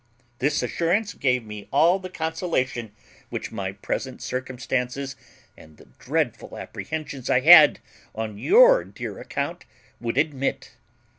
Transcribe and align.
This 0.39 0.63
assurance 0.63 1.13
gave 1.13 1.45
me 1.45 1.67
all 1.71 1.99
the 1.99 2.09
consolation 2.09 2.91
which 3.29 3.51
my 3.51 3.71
present 3.71 4.19
circumstances 4.19 5.15
and 5.55 5.77
the 5.77 5.85
dreadful 5.99 6.57
apprehensions 6.57 7.29
I 7.29 7.41
had 7.41 7.77
on 8.15 8.39
your 8.39 8.83
dear 8.83 9.19
account 9.19 9.63
would 9.99 10.17
admit." 10.17 10.71